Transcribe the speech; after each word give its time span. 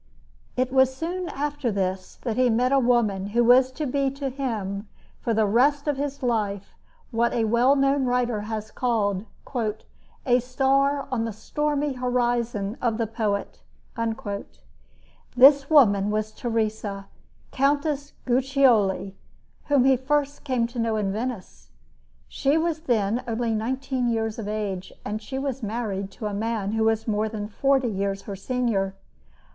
It 0.57 0.73
was 0.73 0.91
soon 0.95 1.29
after 1.29 1.71
this 1.71 2.15
that 2.23 2.35
he 2.35 2.49
met 2.49 2.71
a 2.71 2.79
woman 2.79 3.27
who 3.37 3.43
was 3.43 3.71
to 3.73 3.85
be 3.85 4.09
to 4.09 4.29
him 4.29 4.87
for 5.19 5.31
the 5.31 5.45
rest 5.45 5.87
of 5.87 5.97
his 5.97 6.23
life 6.23 6.73
what 7.11 7.33
a 7.33 7.43
well 7.45 7.75
known 7.75 8.05
writer 8.05 8.41
has 8.41 8.71
called 8.71 9.25
"a 10.25 10.39
star 10.39 11.07
on 11.11 11.25
the 11.25 11.31
stormy 11.31 11.93
horizon 11.93 12.77
of 12.81 12.97
the 12.97 13.05
poet." 13.05 13.61
This 15.37 15.69
woman 15.69 16.09
was 16.09 16.31
Teresa, 16.31 17.05
Countess 17.51 18.13
Guiccioli, 18.25 19.13
whom 19.65 19.83
he 19.85 19.97
first 19.97 20.43
came 20.43 20.65
to 20.65 20.79
know 20.79 20.95
in 20.95 21.11
Venice. 21.13 21.69
She 22.27 22.57
was 22.57 22.79
then 22.79 23.23
only 23.27 23.53
nineteen 23.53 24.09
years 24.09 24.39
of 24.39 24.47
age, 24.47 24.91
and 25.05 25.21
she 25.21 25.37
was 25.37 25.61
married 25.61 26.09
to 26.13 26.25
a 26.25 26.33
man 26.33 26.71
who 26.71 26.85
was 26.85 27.07
more 27.07 27.29
than 27.29 27.47
forty 27.47 27.89
years 27.91 28.23
her 28.23 28.35
senior. 28.35 28.95